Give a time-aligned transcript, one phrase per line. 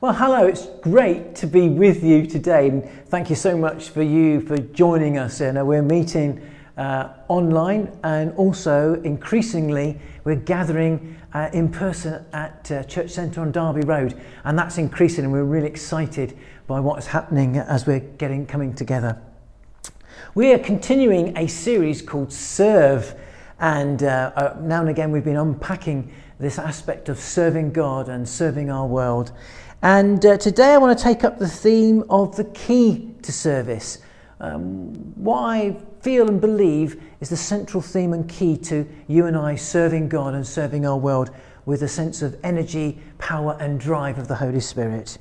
[0.00, 2.68] Well, hello, it's great to be with you today.
[2.68, 5.40] And thank you so much for you for joining us.
[5.40, 6.40] And we're meeting
[6.76, 13.50] uh, online and also increasingly we're gathering uh, in person at uh, Church Centre on
[13.50, 14.22] Derby Road.
[14.44, 16.38] And that's increasing and we're really excited
[16.68, 19.20] by what's happening as we're getting coming together.
[20.36, 23.16] We are continuing a series called Serve.
[23.58, 28.28] And uh, uh, now and again we've been unpacking this aspect of serving God and
[28.28, 29.32] serving our world.
[29.82, 33.98] And uh, today I want to take up the theme of the key to service.
[34.40, 39.36] Um, what I feel and believe is the central theme and key to you and
[39.36, 41.30] I serving God and serving our world
[41.64, 45.16] with a sense of energy, power, and drive of the Holy Spirit.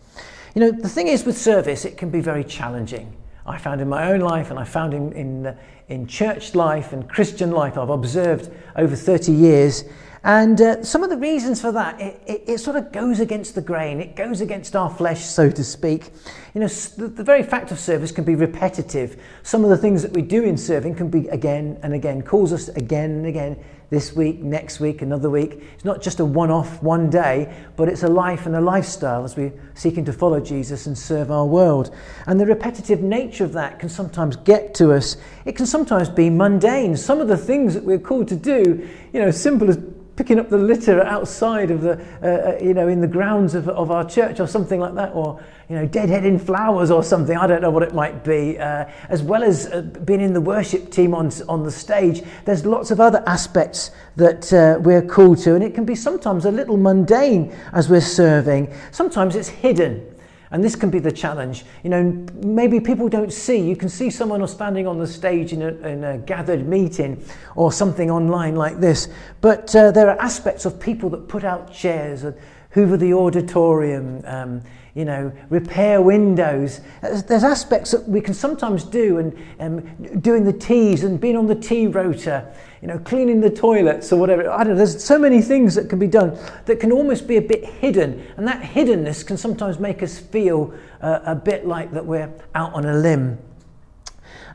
[0.55, 3.15] You know, the thing is with service, it can be very challenging.
[3.45, 7.07] I found in my own life and I found in, in, in church life and
[7.07, 9.83] Christian life, I've observed over 30 years
[10.27, 13.55] and uh, some of the reasons for that, it, it, it, sort of goes against
[13.55, 16.11] the grain, it goes against our flesh, so to speak.
[16.57, 19.21] You know, the, very fact of service can be repetitive.
[19.43, 22.51] Some of the things that we do in serving can be again and again, calls
[22.51, 25.61] us again and again, this week, next week, another week.
[25.75, 29.23] It's not just a one off, one day, but it's a life and a lifestyle
[29.23, 31.93] as we're seeking to follow Jesus and serve our world.
[32.25, 35.17] And the repetitive nature of that can sometimes get to us.
[35.45, 36.97] It can sometimes be mundane.
[36.97, 39.77] Some of the things that we're called to do, you know, simple as
[40.15, 43.69] picking up the litter outside of the, uh, uh, you know, in the grounds of,
[43.69, 45.39] of our church or something like that, or,
[45.69, 47.35] you know, Deadheading flowers or something.
[47.35, 48.57] I don't know what it might be.
[48.57, 52.65] Uh, as well as uh, being in the worship team on, on the stage, there's
[52.65, 56.51] lots of other aspects that uh, we're called to, and it can be sometimes a
[56.51, 58.73] little mundane as we're serving.
[58.91, 60.13] Sometimes it's hidden.
[60.49, 61.65] And this can be the challenge.
[61.83, 63.57] You know, maybe people don't see.
[63.57, 67.21] You can see someone standing on the stage in a, in a gathered meeting
[67.57, 69.09] or something online like this.
[69.41, 72.33] But uh, there are aspects of people that put out chairs and
[72.71, 74.61] hoover the auditorium, um,
[74.97, 76.81] you know, repair windows.
[77.03, 81.45] There's aspects that we can sometimes do, and um, doing the teas and being on
[81.45, 84.49] the tea rota, you know, cleaning the toilets or whatever.
[84.49, 84.77] I don't know.
[84.77, 88.25] There's so many things that can be done that can almost be a bit hidden,
[88.37, 92.73] and that hiddenness can sometimes make us feel uh, a bit like that we're out
[92.73, 93.37] on a limb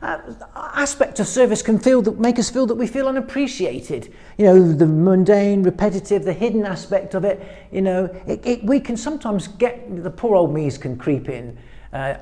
[0.03, 0.19] uh,
[0.55, 4.13] aspect of service can feel that make us feel that we feel unappreciated.
[4.37, 7.67] You know, the mundane, repetitive, the hidden aspect of it.
[7.71, 11.57] You know, it, it, we can sometimes get the poor old me's can creep in.
[11.93, 12.17] Uh,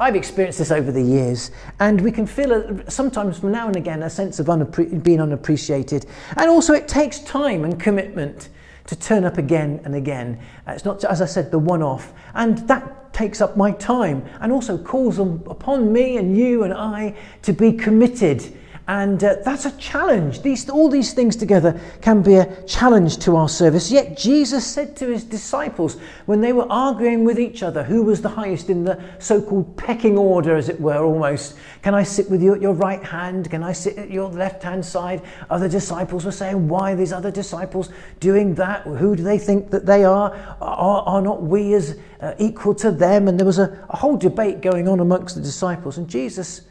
[0.00, 3.76] I've experienced this over the years, and we can feel a, sometimes from now and
[3.76, 6.06] again a sense of unappre- being unappreciated.
[6.36, 8.48] And also, it takes time and commitment
[8.86, 10.40] to turn up again and again.
[10.66, 12.12] Uh, it's not, as I said, the one off.
[12.34, 16.72] And that takes up my time and also calls on, upon me and you and
[16.72, 18.42] I to be committed
[18.88, 20.42] and uh, that's a challenge.
[20.42, 23.90] These, all these things together can be a challenge to our service.
[23.90, 25.96] Yet Jesus said to his disciples
[26.26, 29.76] when they were arguing with each other who was the highest in the so called
[29.76, 31.56] pecking order, as it were, almost.
[31.82, 33.50] Can I sit with you at your right hand?
[33.50, 35.22] Can I sit at your left hand side?
[35.50, 38.82] Other disciples were saying, Why these other disciples doing that?
[38.82, 40.32] Who do they think that they are?
[40.60, 43.28] Are, are not we as uh, equal to them?
[43.28, 45.96] And there was a, a whole debate going on amongst the disciples.
[45.96, 46.62] And Jesus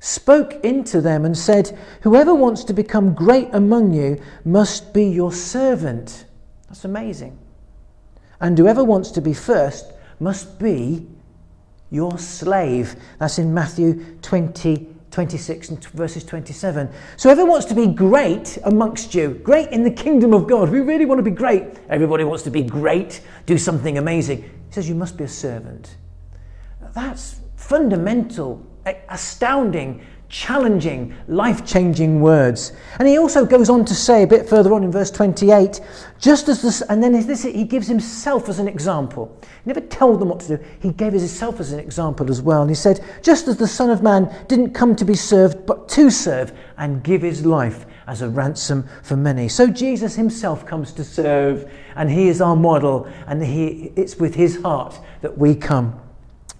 [0.00, 5.32] spoke into them and said, Whoever wants to become great among you must be your
[5.32, 6.26] servant.
[6.68, 7.38] That's amazing.
[8.40, 11.06] And whoever wants to be first must be
[11.90, 12.96] your slave.
[13.18, 16.90] That's in Matthew 20, 26 and verses 27.
[17.16, 20.80] So whoever wants to be great amongst you, great in the kingdom of God, we
[20.80, 21.64] really want to be great.
[21.88, 24.42] Everybody wants to be great, do something amazing.
[24.42, 25.96] He says you must be a servant.
[26.94, 28.64] That's fundamental
[29.08, 32.72] astounding, challenging, life changing words.
[32.98, 35.80] And he also goes on to say a bit further on in verse 28
[36.18, 39.38] just as this, and then this, he gives himself as an example.
[39.42, 42.62] He never told them what to do, he gave himself as an example as well.
[42.62, 45.88] And he said, Just as the Son of Man didn't come to be served, but
[45.90, 49.48] to serve and give his life as a ransom for many.
[49.48, 54.34] So Jesus himself comes to serve, and he is our model, and he, it's with
[54.34, 56.00] his heart that we come.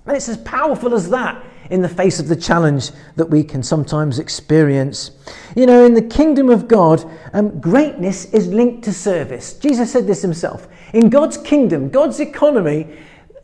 [0.05, 3.63] And it's as powerful as that in the face of the challenge that we can
[3.63, 5.11] sometimes experience.
[5.55, 9.55] You know, in the kingdom of God, um, greatness is linked to service.
[9.59, 10.69] Jesus said this himself.
[10.93, 12.89] In God's kingdom, God's economy,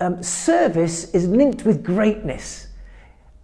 [0.00, 2.68] um, service is linked with greatness.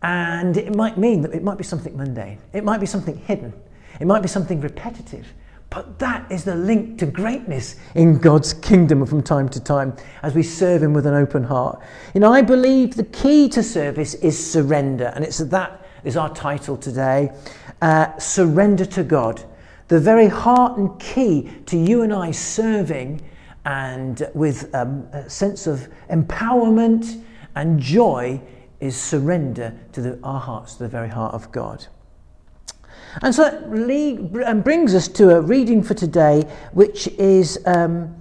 [0.03, 3.53] And it might mean that it might be something mundane, it might be something hidden,
[4.01, 5.27] it might be something repetitive.
[5.71, 10.35] But that is the link to greatness in God's kingdom from time to time as
[10.35, 11.81] we serve Him with an open heart.
[12.15, 16.33] You know, I believe the key to service is surrender, and it's that is our
[16.35, 17.33] title today
[17.83, 19.45] uh, Surrender to God.
[19.89, 23.23] The very heart and key to you and I serving
[23.65, 27.23] and with um, a sense of empowerment
[27.55, 28.41] and joy
[28.81, 31.87] is surrender to the, our hearts, to the very heart of God.
[33.23, 36.43] And so that brings us to a reading for today,
[36.73, 37.59] which is.
[37.67, 38.15] Um,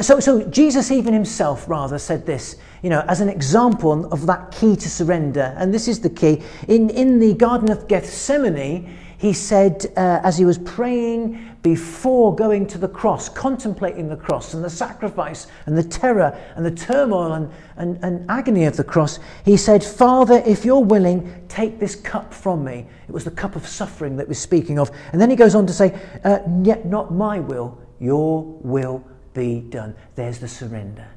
[0.00, 4.50] so, so Jesus even himself rather said this, you know, as an example of that
[4.50, 5.54] key to surrender.
[5.58, 6.42] And this is the key.
[6.66, 12.66] In, in the Garden of Gethsemane, he said, uh, as he was praying before going
[12.66, 17.32] to the cross, contemplating the cross and the sacrifice and the terror and the turmoil
[17.32, 21.94] and, and, and agony of the cross, he said, Father, if you're willing, take this
[21.94, 22.86] cup from me.
[23.08, 24.90] It was the cup of suffering that we're speaking of.
[25.12, 29.02] And then he goes on to say, uh, Yet not my will, your will
[29.32, 29.94] be done.
[30.14, 31.08] There's the surrender.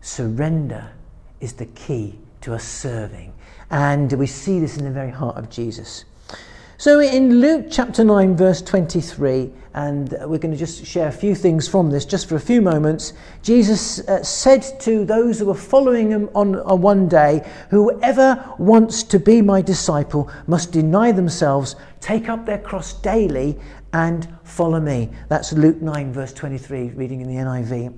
[0.00, 0.90] Surrender
[1.40, 3.34] is the key to us serving.
[3.70, 6.06] And we see this in the very heart of Jesus.
[6.80, 11.34] So in Luke chapter 9, verse 23, and we're going to just share a few
[11.34, 13.12] things from this just for a few moments.
[13.42, 19.02] Jesus uh, said to those who were following him on, on one day, Whoever wants
[19.02, 23.58] to be my disciple must deny themselves, take up their cross daily,
[23.92, 25.10] and follow me.
[25.28, 27.94] That's Luke 9, verse 23, reading in the NIV.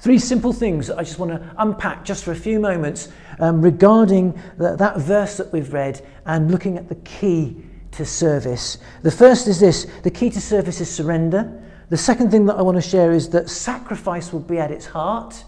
[0.00, 3.08] Three simple things I just want to unpack just for a few moments
[3.38, 7.62] um, regarding that verse that we've read and looking at the key
[7.92, 8.78] to service.
[9.02, 11.62] The first is this the key to service is surrender.
[11.88, 14.86] The second thing that I want to share is that sacrifice will be at its
[14.86, 15.44] heart.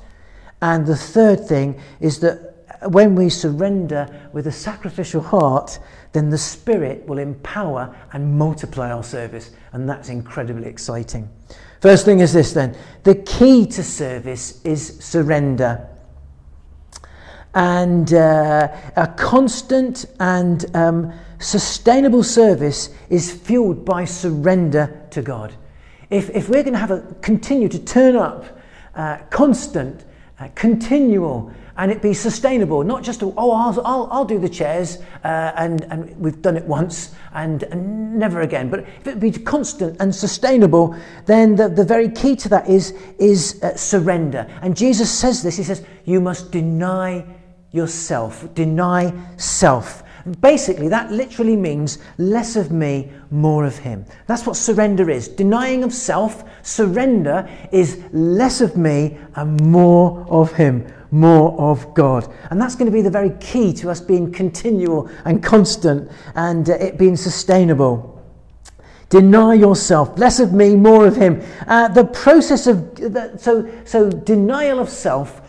[0.63, 2.49] And the third thing is that
[2.91, 5.79] when we surrender with a sacrificial heart,
[6.13, 9.51] then the Spirit will empower and multiply our service.
[9.73, 11.29] And that's incredibly exciting.
[11.81, 15.89] First thing is this then the key to service is surrender.
[17.55, 25.55] And uh, a constant and um, sustainable service is fueled by surrender to God.
[26.11, 28.45] If, if we're going to have a continue to turn up,
[28.95, 30.05] uh, constant,
[30.41, 34.49] uh, continual, and it be sustainable, not just, a, oh, I'll, I'll, I'll do the
[34.49, 38.69] chairs, uh, and, and we've done it once and, and never again.
[38.69, 40.97] But if it be constant and sustainable,
[41.27, 44.49] then the, the very key to that is, is uh, surrender.
[44.61, 47.25] And Jesus says this He says, You must deny
[47.71, 50.03] yourself, deny self.
[50.41, 54.05] Basically, that literally means less of me, more of Him.
[54.27, 55.29] That's what surrender is.
[55.29, 62.33] Denying of self, surrender is less of me and more of Him, more of God.
[62.51, 66.69] And that's going to be the very key to us being continual and constant and
[66.69, 68.18] uh, it being sustainable.
[69.09, 71.43] Deny yourself, less of me, more of Him.
[71.67, 72.99] Uh, the process of,
[73.41, 75.41] so, so denial of self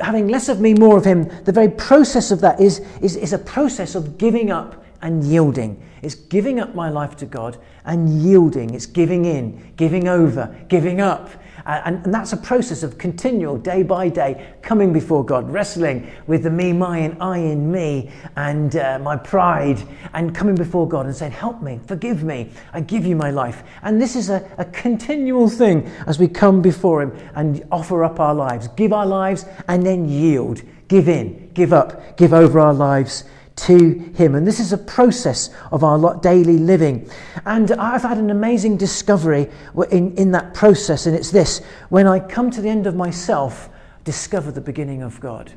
[0.00, 3.32] having less of me, more of him, the very process of that is, is, is
[3.32, 5.82] a process of giving up and yielding.
[6.02, 8.74] It's giving up my life to God and yielding.
[8.74, 11.30] It's giving in, giving over, giving up.
[11.68, 16.44] And, and, that's a process of continual, day by day, coming before God, wrestling with
[16.44, 19.82] the me, my, and I in me, and uh, my pride,
[20.14, 23.62] and coming before God and saying, Help me, forgive me, I give you my life.
[23.82, 28.18] And this is a, a continual thing as we come before Him and offer up
[28.18, 32.72] our lives, give our lives, and then yield, give in, give up, give over our
[32.72, 33.24] lives
[33.58, 34.34] to Him.
[34.34, 37.10] And this is a process of our daily living.
[37.44, 39.50] And I've had an amazing discovery
[39.90, 43.68] in, in that process, and it's this when I come to the end of myself,
[44.04, 45.52] discover the beginning of God.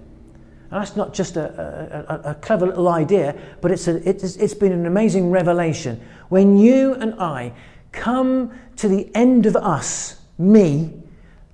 [0.71, 4.53] And that's not just a, a, a clever little idea, but it's, a, it's, it's
[4.53, 6.01] been an amazing revelation.
[6.29, 7.53] When you and I
[7.91, 10.93] come to the end of us, me,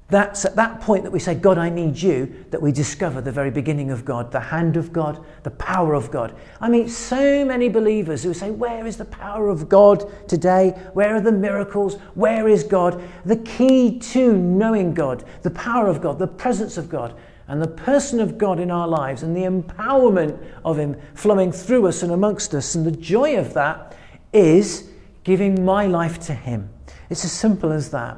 [0.10, 3.32] that's at that point that we say, God, I need you, that we discover the
[3.32, 6.34] very beginning of God, the hand of God, the power of God.
[6.62, 10.70] I meet so many believers who say, Where is the power of God today?
[10.94, 11.96] Where are the miracles?
[12.16, 13.04] Where is God?
[13.26, 17.14] The key to knowing God, the power of God, the presence of God,
[17.50, 21.86] and the person of God in our lives, and the empowerment of Him flowing through
[21.86, 23.94] us and amongst us, and the joy of that
[24.32, 24.90] is
[25.26, 26.70] giving my life to Him.
[27.10, 28.18] It's as simple as that.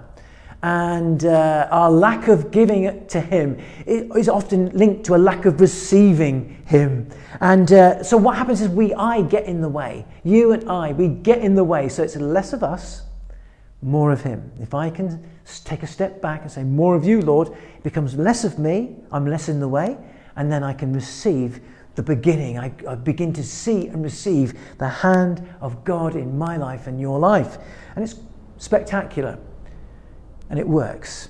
[0.61, 5.61] And uh, our lack of giving to Him is often linked to a lack of
[5.61, 7.09] receiving Him.
[7.39, 10.05] And uh, so what happens is we, I get in the way.
[10.23, 11.87] You and I, we get in the way.
[11.87, 13.03] So it's less of us,
[13.81, 14.51] more of Him.
[14.59, 15.25] If I can
[15.63, 18.97] take a step back and say, More of you, Lord, it becomes less of me,
[19.13, 19.97] I'm less in the way,
[20.35, 21.61] and then I can receive
[21.95, 22.59] the beginning.
[22.59, 26.99] I, I begin to see and receive the hand of God in my life and
[26.99, 27.57] your life.
[27.95, 28.19] And it's
[28.57, 29.39] spectacular
[30.49, 31.29] and it works.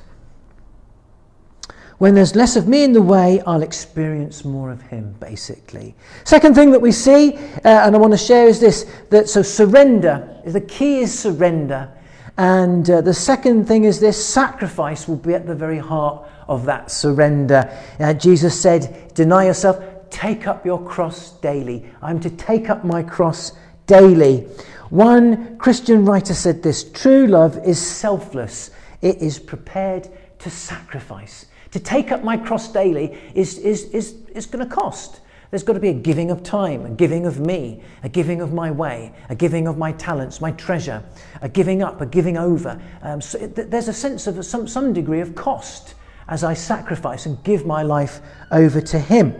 [2.00, 5.96] When there's less of me in the way, I'll experience more of Him, basically.
[6.24, 9.42] Second thing that we see, uh, and I want to share, is this that so
[9.42, 11.92] surrender, is the key is surrender.
[12.38, 16.64] And uh, the second thing is this sacrifice will be at the very heart of
[16.66, 17.70] that surrender.
[18.00, 21.86] Uh, Jesus said, Deny yourself, take up your cross daily.
[22.02, 23.52] I'm to take up my cross
[23.88, 24.48] daily.
[24.90, 31.46] One Christian writer said this true love is selfless it is prepared to sacrifice.
[31.72, 35.22] To take up my cross daily is, is, is, is going to cost.
[35.52, 38.54] There's got to be a giving of time, a giving of me, a giving of
[38.54, 41.04] my way, a giving of my talents, my treasure,
[41.42, 42.80] a giving up, a giving over.
[43.02, 45.96] Um, so there's a sense of some, some degree of cost
[46.28, 49.34] as I sacrifice and give my life over to Him.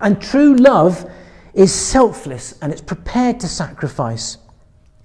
[0.00, 1.10] And true love
[1.54, 4.38] is selfless and it's prepared to sacrifice.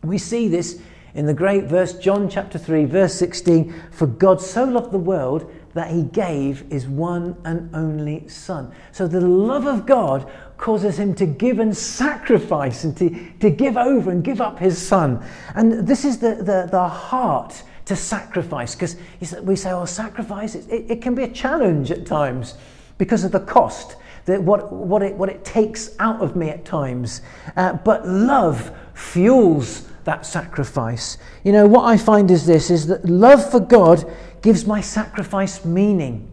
[0.03, 0.79] We see this
[1.18, 5.52] in the great verse, John chapter 3, verse 16 For God so loved the world
[5.74, 8.72] that he gave his one and only Son.
[8.92, 13.78] So the love of God causes him to give and sacrifice and to, to give
[13.78, 15.26] over and give up his Son.
[15.56, 18.96] And this is the, the, the heart to sacrifice because
[19.42, 22.54] we say, oh, sacrifice, it, it, can be a challenge at times
[23.00, 23.96] because of the cost.
[24.26, 27.22] That what, what, it, what it takes out of me at times.
[27.56, 31.18] Uh, but love fuels that sacrifice.
[31.44, 34.10] You know, what I find is this is that love for God
[34.42, 36.30] gives my sacrifice meaning.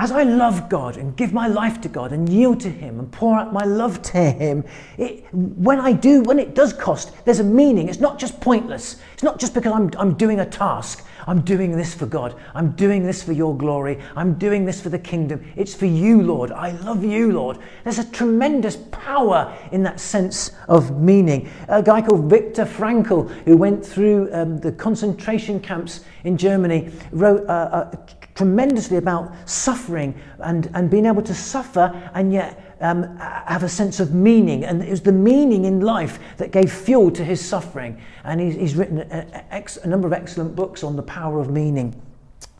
[0.00, 3.10] As I love God and give my life to God and yield to Him and
[3.10, 4.62] pour out my love to Him,
[4.96, 7.88] it, when I do, when it does cost, there's a meaning.
[7.88, 9.00] It's not just pointless.
[9.14, 11.04] It's not just because I'm, I'm doing a task.
[11.26, 12.36] I'm doing this for God.
[12.54, 13.98] I'm doing this for your glory.
[14.14, 15.44] I'm doing this for the kingdom.
[15.56, 16.52] It's for you, Lord.
[16.52, 17.58] I love you, Lord.
[17.82, 21.50] There's a tremendous power in that sense of meaning.
[21.66, 27.44] A guy called Viktor Frankl, who went through um, the concentration camps in Germany, wrote
[27.48, 27.90] uh,
[28.38, 33.98] tremendously about suffering and, and being able to suffer and yet um, have a sense
[33.98, 34.64] of meaning.
[34.64, 38.00] And it was the meaning in life that gave fuel to his suffering.
[38.22, 41.50] And he's, he's written a, a, a, number of excellent books on the power of
[41.50, 42.00] meaning.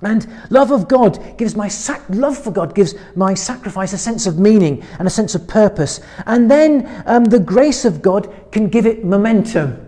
[0.03, 4.27] And love of God gives my sac- love for God gives my sacrifice a sense
[4.27, 6.01] of meaning and a sense of purpose.
[6.27, 9.88] And then um, the grace of God can give it momentum.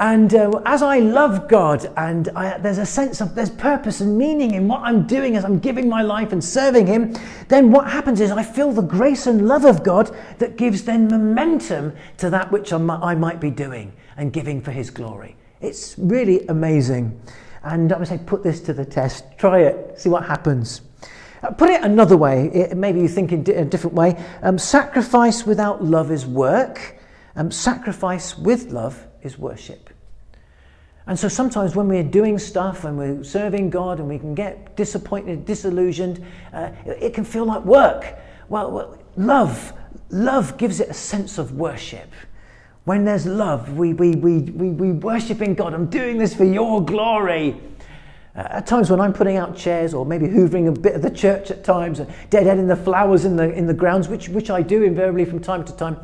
[0.00, 4.16] And uh, as I love God and I, there's a sense of there's purpose and
[4.16, 7.14] meaning in what I'm doing as I'm giving my life and serving Him,
[7.48, 11.06] then what happens is I feel the grace and love of God that gives then
[11.06, 15.36] momentum to that which I'm, I might be doing and giving for His glory.
[15.60, 17.20] It's really amazing.
[17.62, 19.24] And I would say, put this to the test.
[19.36, 20.00] Try it.
[20.00, 20.80] See what happens.
[21.42, 22.46] Uh, put it another way.
[22.54, 24.16] It, maybe you think in a different way.
[24.40, 26.96] Um, sacrifice without love is work.
[27.40, 29.88] Um, sacrifice with love is worship.
[31.06, 34.76] And so sometimes when we're doing stuff and we're serving God and we can get
[34.76, 38.14] disappointed, disillusioned, uh, it can feel like work.
[38.50, 39.72] Well, love,
[40.10, 42.12] love gives it a sense of worship.
[42.84, 45.72] When there's love, we, we, we, we, we worship in God.
[45.72, 47.58] I'm doing this for your glory.
[48.36, 51.10] Uh, at times when I'm putting out chairs or maybe hoovering a bit of the
[51.10, 54.82] church at times, deadheading the flowers in the, in the grounds, which, which I do
[54.82, 55.96] invariably from time to time,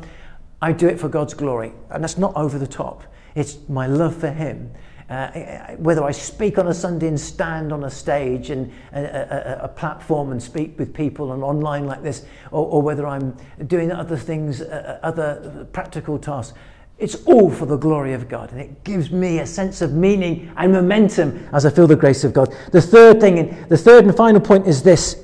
[0.61, 1.73] I do it for God's glory.
[1.89, 3.03] And that's not over the top.
[3.35, 4.71] It's my love for Him
[5.09, 9.59] uh, whether I speak on a Sunday and stand on a stage and a, a,
[9.63, 13.37] a, platform and speak with people and online like this, or, or whether I'm
[13.67, 16.57] doing other things, uh, uh, other practical tasks.
[16.97, 20.51] It's all for the glory of God, and it gives me a sense of meaning
[20.57, 22.53] and momentum as I feel the grace of God.
[22.71, 25.23] The third thing, and the third and final point is this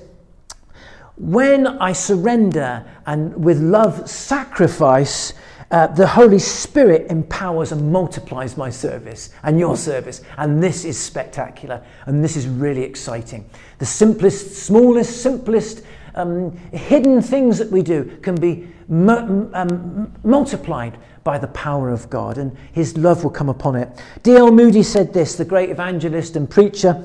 [1.18, 5.34] when I surrender and with love sacrifice,
[5.72, 10.22] uh, the Holy Spirit empowers and multiplies my service and your service.
[10.38, 11.84] And this is spectacular.
[12.06, 13.50] And this is really exciting.
[13.80, 15.84] The simplest, smallest, simplest,
[16.16, 22.38] um, hidden things that we do can be um, multiplied by the power of God,
[22.38, 23.90] and His love will come upon it.
[24.24, 24.52] D.L.
[24.52, 27.04] Moody said this, the great evangelist and preacher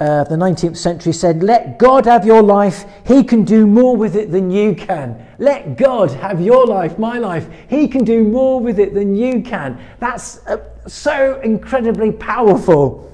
[0.00, 2.84] uh, the 19th century said, Let God have your life.
[3.04, 5.26] He can do more with it than you can.
[5.38, 7.48] Let God have your life, my life.
[7.68, 9.80] He can do more with it than you can.
[9.98, 13.04] That's uh, so incredibly powerful.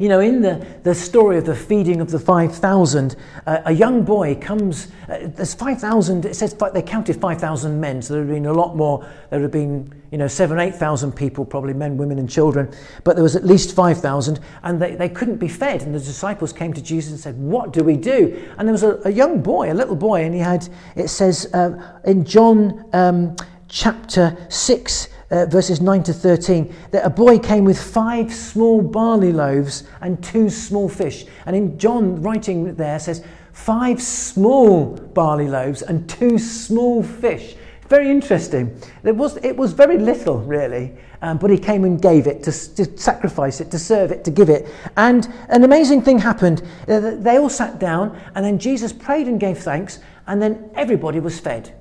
[0.00, 3.16] You know, in the, the story of the feeding of the 5,000,
[3.46, 8.14] uh, a young boy comes, uh, there's 5,000, it says they counted 5,000 men, so
[8.14, 9.06] there would have been a lot more.
[9.28, 12.72] There would have been, you know, seven, 8,000 people, probably men, women, and children,
[13.04, 15.82] but there was at least 5,000, and they, they couldn't be fed.
[15.82, 18.42] And the disciples came to Jesus and said, What do we do?
[18.56, 20.66] And there was a, a young boy, a little boy, and he had,
[20.96, 23.36] it says uh, in John um,
[23.68, 29.32] chapter 6, uh, verses 9 to 13, that a boy came with five small barley
[29.32, 31.24] loaves and two small fish.
[31.46, 37.56] And in John, writing there, says, five small barley loaves and two small fish.
[37.88, 38.80] Very interesting.
[39.02, 42.52] It was, it was very little, really, um, but he came and gave it to,
[42.76, 44.68] to, sacrifice it, to serve it, to give it.
[44.96, 46.62] And an amazing thing happened.
[46.86, 51.18] Uh, they all sat down, and then Jesus prayed and gave thanks, and then everybody
[51.18, 51.74] was fed.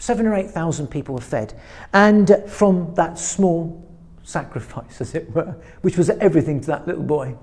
[0.00, 1.52] Seven or eight thousand people were fed.
[1.92, 3.86] And from that small
[4.22, 7.36] sacrifice, as it were, which was everything to that little boy.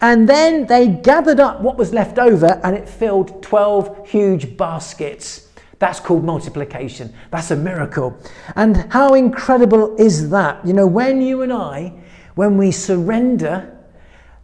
[0.00, 5.48] And then they gathered up what was left over and it filled 12 huge baskets.
[5.80, 7.12] That's called multiplication.
[7.32, 8.16] That's a miracle.
[8.54, 10.64] And how incredible is that?
[10.64, 11.92] You know, when you and I,
[12.36, 13.75] when we surrender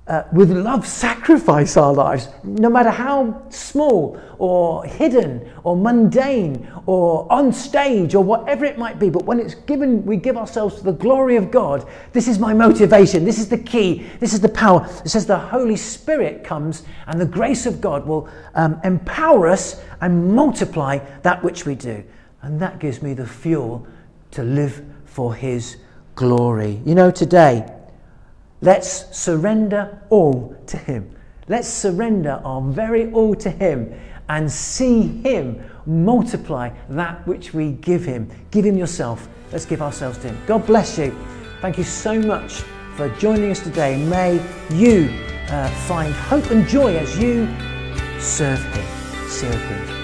[0.09, 7.31] uh, with love sacrifice our lives, no matter how small or hidden or mundane or
[7.33, 9.09] on stage or whatever it might be.
[9.11, 11.89] But when it's given, we give ourselves to the glory of God.
[12.13, 13.25] This is my motivation.
[13.25, 14.05] This is the key.
[14.19, 14.89] This is the power.
[15.05, 19.81] It says the Holy Spirit comes and the grace of God will um, empower us
[20.01, 22.03] and multiply that which we do.
[22.43, 23.87] And that gives me the fuel
[24.33, 25.77] to live for His
[26.17, 26.83] glory.
[26.85, 27.69] You know, today,
[28.63, 31.15] Let's surrender all to Him.
[31.49, 33.93] Let's surrender our very all to Him
[34.29, 38.31] and see Him multiply that which we give Him.
[38.53, 39.29] Give Him yourself.
[39.51, 40.39] Let's give ourselves to Him.
[40.47, 41.15] God bless you.
[41.61, 42.63] Thank you so much
[42.97, 44.03] for joining us today.
[44.07, 44.35] May
[44.71, 45.11] you
[45.49, 47.47] uh, find hope and joy as you
[48.21, 49.29] serve Him.
[49.29, 50.02] Serve Him.